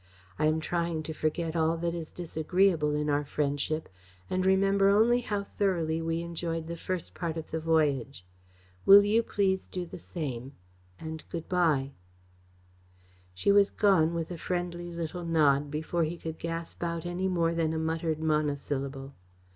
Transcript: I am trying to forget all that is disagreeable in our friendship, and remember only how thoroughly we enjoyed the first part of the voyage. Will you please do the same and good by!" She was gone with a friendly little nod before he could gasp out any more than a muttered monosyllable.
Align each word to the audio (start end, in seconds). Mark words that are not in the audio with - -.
I 0.39 0.45
am 0.47 0.59
trying 0.59 1.03
to 1.03 1.13
forget 1.13 1.55
all 1.55 1.77
that 1.77 1.93
is 1.93 2.09
disagreeable 2.11 2.95
in 2.95 3.07
our 3.07 3.23
friendship, 3.23 3.87
and 4.31 4.47
remember 4.47 4.89
only 4.89 5.19
how 5.21 5.43
thoroughly 5.43 6.01
we 6.01 6.23
enjoyed 6.23 6.65
the 6.65 6.75
first 6.75 7.13
part 7.13 7.37
of 7.37 7.51
the 7.51 7.59
voyage. 7.59 8.25
Will 8.83 9.03
you 9.05 9.21
please 9.21 9.67
do 9.67 9.85
the 9.85 9.99
same 9.99 10.53
and 10.99 11.23
good 11.29 11.47
by!" 11.47 11.91
She 13.35 13.51
was 13.51 13.69
gone 13.69 14.15
with 14.15 14.31
a 14.31 14.39
friendly 14.39 14.89
little 14.91 15.23
nod 15.23 15.69
before 15.69 16.03
he 16.03 16.17
could 16.17 16.39
gasp 16.39 16.81
out 16.81 17.05
any 17.05 17.27
more 17.27 17.53
than 17.53 17.71
a 17.71 17.77
muttered 17.77 18.17
monosyllable. 18.17 19.13